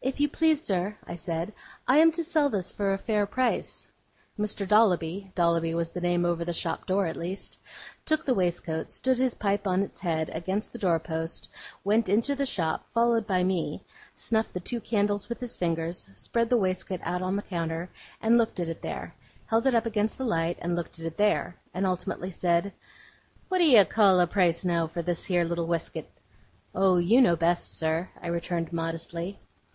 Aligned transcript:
'If 0.00 0.20
you 0.20 0.28
please, 0.28 0.62
sir,' 0.62 0.96
I 1.06 1.16
said, 1.16 1.52
'I 1.86 1.98
am 1.98 2.12
to 2.12 2.24
sell 2.24 2.48
this 2.48 2.70
for 2.70 2.94
a 2.94 2.98
fair 2.98 3.26
price.' 3.26 3.88
Mr. 4.38 4.66
Dolloby 4.66 5.32
Dolloby 5.34 5.74
was 5.74 5.90
the 5.90 6.00
name 6.00 6.24
over 6.24 6.44
the 6.46 6.52
shop 6.52 6.86
door, 6.86 7.04
at 7.06 7.16
least 7.16 7.58
took 8.06 8.24
the 8.24 8.32
waistcoat, 8.32 8.90
stood 8.90 9.18
his 9.18 9.34
pipe 9.34 9.66
on 9.66 9.82
its 9.82 9.98
head, 10.00 10.30
against 10.32 10.72
the 10.72 10.78
door 10.78 10.98
post, 10.98 11.50
went 11.84 12.08
into 12.08 12.34
the 12.34 12.46
shop, 12.46 12.86
followed 12.94 13.26
by 13.26 13.42
me, 13.44 13.84
snuffed 14.14 14.54
the 14.54 14.60
two 14.60 14.80
candles 14.80 15.28
with 15.28 15.40
his 15.40 15.56
fingers, 15.56 16.08
spread 16.14 16.48
the 16.48 16.56
waistcoat 16.56 17.00
on 17.02 17.36
the 17.36 17.42
counter, 17.42 17.90
and 18.22 18.38
looked 18.38 18.60
at 18.60 18.68
it 18.68 18.80
there, 18.80 19.14
held 19.46 19.66
it 19.66 19.74
up 19.74 19.84
against 19.84 20.16
the 20.16 20.24
light, 20.24 20.56
and 20.62 20.74
looked 20.76 20.98
at 21.00 21.04
it 21.06 21.18
there, 21.18 21.56
and 21.74 21.84
ultimately 21.84 22.30
said: 22.30 22.72
'What 23.48 23.58
do 23.58 23.64
you 23.64 23.84
call 23.84 24.20
a 24.20 24.26
price, 24.28 24.64
now, 24.64 24.86
for 24.86 25.02
this 25.02 25.24
here 25.26 25.44
little 25.44 25.66
weskit?' 25.68 26.08
'Oh! 26.74 26.96
you 26.96 27.20
know 27.20 27.36
best, 27.36 27.76
sir,' 27.76 28.08
I 28.22 28.28
returned 28.28 28.72
modestly. 28.72 29.38